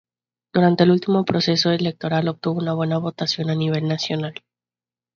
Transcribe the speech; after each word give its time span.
Durante 0.51 0.83
el 0.83 0.89
último 0.89 1.25
proceso 1.25 1.69
electoral 1.69 2.27
obtuvo 2.27 2.75
buena 2.75 2.97
votación 2.97 3.51
a 3.51 3.55
nivel 3.55 3.87
nacional. 3.87 4.33